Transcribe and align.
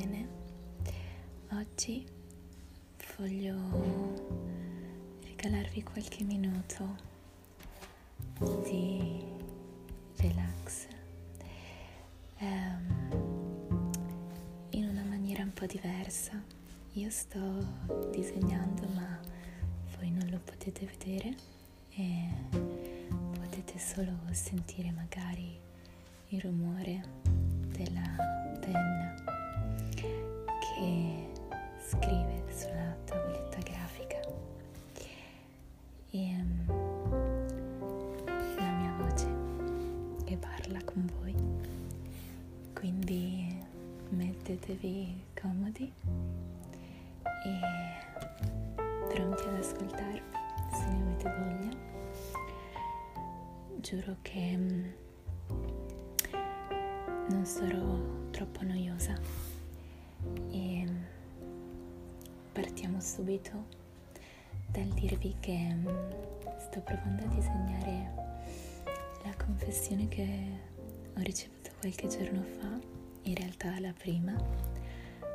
bene. 0.00 0.28
Oggi 1.52 2.06
voglio 3.18 3.54
regalarvi 5.22 5.82
qualche 5.82 6.24
minuto 6.24 6.96
di 8.64 9.22
relax 10.16 10.86
um, 12.38 13.90
in 14.70 14.88
una 14.88 15.02
maniera 15.04 15.42
un 15.42 15.52
po' 15.52 15.66
diversa. 15.66 16.42
Io 16.92 17.10
sto 17.10 17.38
disegnando 18.10 18.86
ma 18.94 19.20
voi 19.98 20.10
non 20.10 20.28
lo 20.30 20.40
potete 20.42 20.86
vedere 20.86 21.36
e 21.90 22.28
potete 23.38 23.78
solo 23.78 24.12
sentire 24.30 24.90
magari 24.92 25.58
il 26.28 26.40
rumore 26.40 27.02
della 27.72 28.16
penna 28.60 29.29
Quindi 42.80 43.62
mettetevi 44.08 45.22
comodi 45.38 45.92
e 47.22 47.60
pronti 49.06 49.42
ad 49.42 49.54
ascoltarvi 49.56 50.22
se 50.72 50.86
ne 50.88 51.02
avete 51.02 51.28
voglia. 51.28 51.76
Giuro 53.82 54.16
che 54.22 54.56
um, 54.56 54.92
non 57.28 57.44
sarò 57.44 57.98
troppo 58.30 58.62
noiosa 58.62 59.12
e 60.50 60.88
partiamo 62.50 62.98
subito 63.02 63.66
dal 64.68 64.88
dirvi 64.94 65.36
che 65.38 65.74
mm, 65.74 65.86
sto 66.56 66.80
provando 66.80 67.24
a 67.24 67.28
disegnare 67.28 68.10
la 69.22 69.34
confessione 69.36 70.08
che 70.08 70.68
ho 71.14 71.20
ricevuto 71.20 71.59
qualche 71.80 72.08
giorno 72.08 72.42
fa, 72.42 72.78
in 73.22 73.34
realtà 73.36 73.80
la 73.80 73.94
prima, 73.94 74.36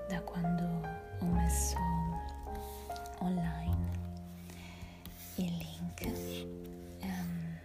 da 0.07 0.21
quando 0.21 0.87
ho 1.19 1.25
messo 1.25 1.75
online 3.17 3.89
il 5.37 5.57
link. 5.57 6.05
Um, 7.01 7.57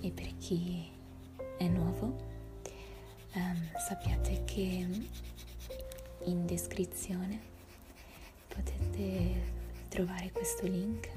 e 0.00 0.10
per 0.10 0.36
chi 0.38 0.90
è 1.56 1.68
nuovo, 1.68 2.16
um, 3.34 3.68
sappiate 3.78 4.42
che 4.44 4.88
in 6.24 6.46
descrizione 6.46 7.40
potete 8.48 9.54
trovare 9.88 10.32
questo 10.32 10.66
link 10.66 11.12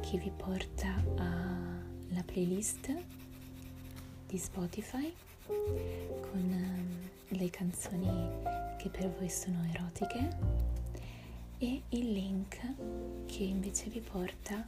che 0.00 0.16
vi 0.16 0.32
porta 0.34 1.04
alla 1.18 2.22
playlist 2.24 2.94
di 4.26 4.38
Spotify 4.38 5.12
con 5.46 6.42
um, 6.42 7.38
le 7.38 7.50
canzoni 7.50 8.30
che 8.78 8.88
per 8.88 9.08
voi 9.16 9.28
sono 9.28 9.62
erotiche 9.72 10.28
e 11.58 11.82
il 11.88 12.12
link 12.12 12.58
che 13.26 13.42
invece 13.44 13.88
vi 13.88 14.00
porta 14.00 14.66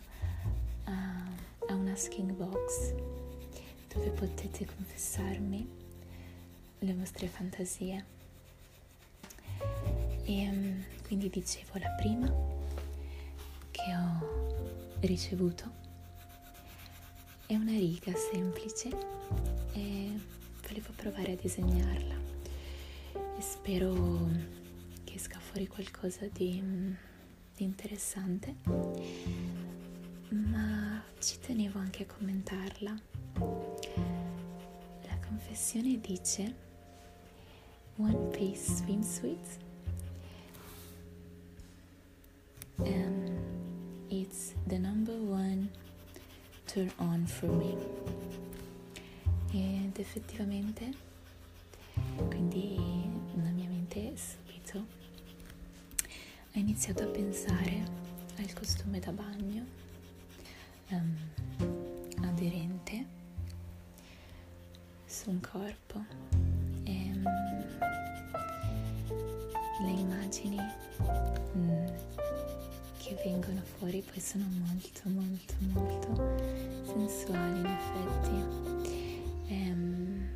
a, 0.84 1.24
a 1.68 1.74
un 1.74 1.88
asking 1.88 2.32
box 2.32 2.94
dove 3.92 4.10
potete 4.10 4.64
confessarmi 4.64 5.68
le 6.80 6.94
vostre 6.94 7.26
fantasie. 7.26 8.04
E 10.24 10.48
um, 10.48 10.84
quindi 11.04 11.28
dicevo 11.28 11.78
la 11.78 11.90
prima 11.90 12.32
che 13.70 13.94
ho 13.94 14.96
ricevuto 15.00 15.86
è 17.48 17.54
una 17.54 17.72
riga 17.72 18.12
semplice 18.14 18.90
e 19.72 20.12
volevo 20.66 20.90
provare 20.94 21.32
a 21.32 21.34
disegnarla 21.34 22.14
e 23.14 23.40
spero 23.40 24.28
che 25.04 25.14
esca 25.14 25.38
fuori 25.38 25.66
qualcosa 25.66 26.26
di, 26.30 26.62
di 27.56 27.64
interessante 27.64 28.54
ma 30.28 31.02
ci 31.18 31.38
tenevo 31.38 31.78
anche 31.78 32.02
a 32.02 32.14
commentarla 32.14 33.00
la 33.38 35.18
confessione 35.26 35.98
dice 36.00 36.66
One 37.96 38.28
Piece 38.30 38.74
swimsuit. 38.76 39.58
Um, 42.80 43.26
it's 44.10 44.54
the 44.66 44.78
number 44.78 45.14
one 45.14 45.70
turn 46.68 46.92
on 46.98 47.26
for 47.26 47.48
me. 47.48 47.74
Ed 49.52 49.98
effettivamente, 49.98 50.92
quindi 52.28 52.76
la 53.42 53.50
mia 53.50 53.68
mente 53.68 54.12
subito 54.16 54.84
ha 56.52 56.58
iniziato 56.58 57.02
a 57.04 57.06
pensare 57.06 57.82
al 58.36 58.52
costume 58.52 59.00
da 59.00 59.12
bagno 59.12 59.64
um, 60.90 61.16
aderente 62.22 63.06
su 65.06 65.30
un 65.30 65.40
corpo 65.40 66.36
le 69.80 69.90
immagini 69.90 70.56
mm, 70.56 71.27
che 73.08 73.14
vengono 73.24 73.62
fuori 73.62 74.02
poi 74.02 74.20
sono 74.20 74.44
molto 74.66 75.08
molto 75.08 75.54
molto 75.60 76.36
sensuali 76.84 77.58
in 77.60 77.66
effetti. 77.66 78.36
Ehm, 79.46 80.28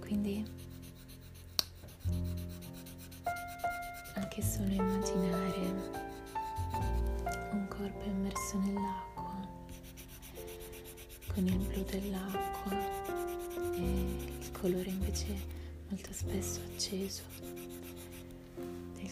quindi 0.00 0.44
anche 4.14 4.42
solo 4.42 4.72
immaginare 4.72 5.60
un 7.52 7.68
corpo 7.68 8.04
immerso 8.04 8.58
nell'acqua 8.58 9.48
con 11.32 11.46
il 11.46 11.58
blu 11.58 11.84
dell'acqua 11.84 12.76
e 13.76 13.82
il 14.40 14.50
colore 14.50 14.88
invece 14.88 15.60
molto 15.88 16.12
spesso 16.12 16.60
acceso 16.72 17.71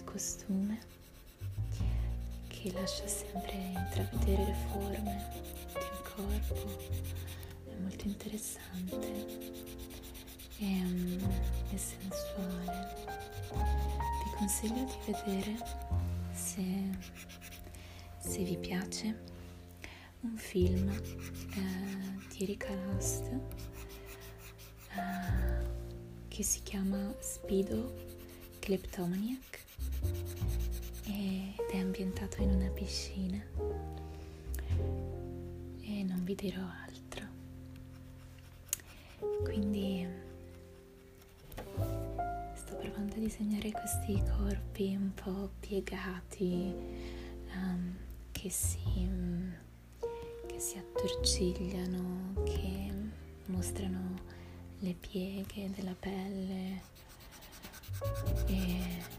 del 0.01 0.05
costume 0.05 0.79
che 2.49 2.73
lascia 2.73 3.07
sempre 3.07 3.53
intravedere 3.53 4.45
le 4.45 4.55
forme 4.69 5.29
del 5.75 6.03
corpo. 6.15 6.55
È 7.67 7.75
molto 7.81 8.07
interessante 8.07 9.27
e, 10.59 10.65
um, 10.65 11.19
è 11.71 11.77
sensuale. 11.77 12.95
Vi 13.53 14.37
consiglio 14.37 14.85
di 14.85 15.13
vedere 15.13 15.57
se, 16.33 16.65
se 18.19 18.43
vi 18.43 18.57
piace 18.57 19.23
un 20.21 20.37
film 20.37 20.89
eh, 20.89 22.27
di 22.29 22.43
Erika 22.43 22.75
Last 22.75 23.31
uh, 24.95 25.69
che 26.29 26.43
si 26.43 26.63
chiama 26.63 27.15
Speedo 27.19 28.09
Kleptomaniac 28.61 29.69
ed 31.07 31.71
è 31.71 31.79
ambientato 31.79 32.43
in 32.43 32.51
una 32.51 32.69
piscina 32.71 33.41
e 35.83 36.03
non 36.05 36.23
vi 36.25 36.35
dirò 36.35 36.63
altro. 36.87 37.27
Quindi 39.43 40.07
sto 42.55 42.75
provando 42.77 43.15
a 43.15 43.19
disegnare 43.19 43.71
questi 43.71 44.23
corpi 44.37 44.95
un 44.95 45.13
po' 45.15 45.51
piegati 45.61 46.75
um, 47.55 47.97
che 48.33 48.51
si, 48.51 48.79
si 50.57 50.79
attorcigliano, 50.79 52.43
che 52.45 52.93
mostrano 53.47 54.15
le 54.81 54.95
pieghe 54.99 55.71
della 55.75 55.95
pelle 55.99 56.81
e 58.47 59.19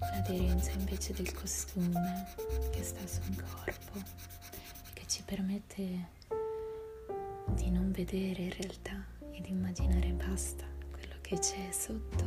l'aderenza 0.00 0.70
invece 0.72 1.12
del 1.12 1.32
costume 1.32 2.26
che 2.70 2.82
sta 2.82 3.06
sul 3.06 3.42
corpo 3.42 3.98
e 3.98 4.92
che 4.92 5.04
ci 5.06 5.22
permette 5.22 6.14
di 7.54 7.70
non 7.70 7.90
vedere 7.92 8.42
in 8.42 8.52
realtà 8.58 9.04
e 9.30 9.40
di 9.40 9.50
immaginare 9.50 10.10
basta 10.10 10.64
quello 10.90 11.14
che 11.20 11.38
c'è 11.38 11.70
sotto. 11.70 12.24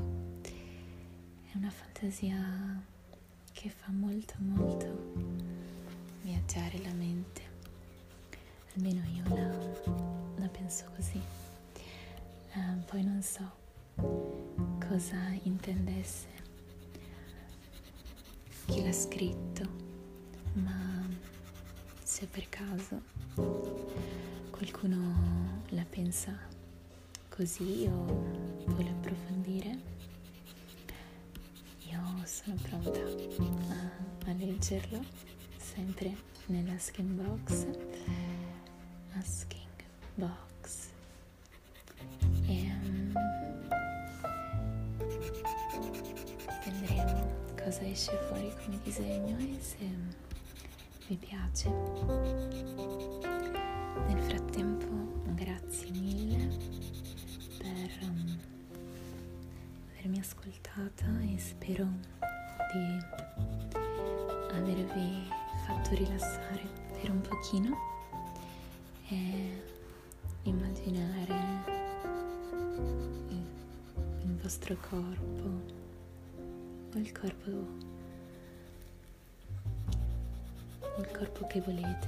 È 1.51 1.55
una 1.55 1.69
fantasia 1.69 2.81
che 3.51 3.69
fa 3.69 3.91
molto 3.91 4.33
molto 4.37 5.13
viaggiare 6.21 6.79
la 6.83 6.93
mente, 6.93 7.41
almeno 8.75 9.01
io 9.13 9.23
la, 9.35 10.41
la 10.41 10.47
penso 10.47 10.85
così. 10.95 11.21
Eh, 12.51 12.83
poi 12.85 13.03
non 13.03 13.21
so 13.21 13.57
cosa 14.87 15.17
intendesse 15.43 16.38
chi 18.79 18.85
l'ha 18.85 18.93
scritto, 18.93 19.63
ma 20.53 21.05
se 22.01 22.25
per 22.27 22.47
caso 22.47 23.01
qualcuno 24.51 25.61
la 25.69 25.83
pensa 25.83 26.33
così 27.27 27.89
o 27.91 28.05
vuole 28.67 28.89
approfondire, 28.89 29.79
io 31.89 32.01
sono 32.23 32.55
pronta 32.61 33.01
a, 33.01 34.29
a 34.29 34.33
leggerlo 34.33 35.03
sempre 35.57 36.15
nella 36.45 36.77
skin 36.77 37.15
box. 37.17 37.67
Asking 39.17 39.83
box. 40.15 40.48
Cosa 47.69 47.85
esce 47.85 48.17
fuori 48.27 48.51
come 48.63 48.79
disegno 48.81 49.37
e 49.37 49.59
se 49.61 49.87
vi 51.05 51.15
piace. 51.17 51.69
Nel 54.07 54.19
frattempo 54.23 54.87
grazie 55.35 55.91
mille 55.91 56.47
per 57.59 57.99
um, 58.01 58.37
avermi 59.91 60.17
ascoltata 60.17 61.05
e 61.31 61.37
spero 61.37 61.87
di 62.73 62.97
avervi 64.51 65.27
fatto 65.67 65.93
rilassare 65.93 66.67
per 66.99 67.11
un 67.11 67.21
pochino 67.21 67.77
e 69.09 69.61
immaginare 70.41 71.67
il, 73.29 74.37
vostro 74.41 74.75
corpo 74.89 75.78
il 76.97 77.11
corpo. 77.11 77.49
Il 80.97 81.11
corpo 81.11 81.47
che 81.47 81.61
volete. 81.61 82.07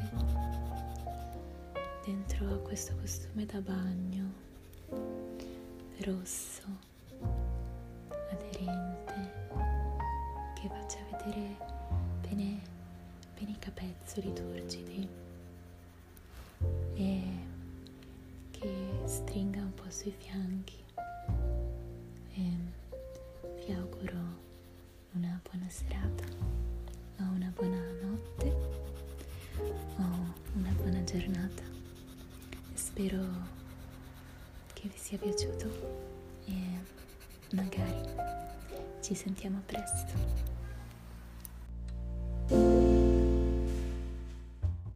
Dentro 2.03 2.53
a 2.53 2.57
questo 2.57 2.95
costume 2.99 3.45
da 3.45 3.61
bagno. 3.61 4.33
Rosso. 5.99 6.63
Aderente. 8.31 9.39
Che 10.55 10.67
faccia 10.67 10.99
vedere 11.11 11.57
bene, 12.21 12.61
bene 13.37 13.51
i 13.51 13.59
capezzoli 13.59 14.33
turgidi 14.33 15.07
e 16.95 17.21
che 18.51 19.01
stringa 19.05 19.61
un 19.61 19.73
po' 19.73 19.89
sui 19.89 20.11
fianchi. 20.11 20.83
E 22.33 22.41
vi 23.65 23.73
auguro 23.73 24.49
una 25.13 25.39
buona 25.43 25.69
serata 25.69 26.23
o 27.19 27.23
una 27.35 27.51
buona 27.53 27.81
notte 28.01 28.55
o 29.97 30.33
una 30.55 30.71
buona 30.73 31.03
giornata. 31.03 31.63
Spero 32.73 33.25
che 34.73 34.87
vi 34.87 34.97
sia 34.97 35.17
piaciuto 35.17 35.67
e 36.45 36.53
magari 37.51 38.01
ci 39.01 39.13
sentiamo 39.13 39.61
presto. 39.65 40.50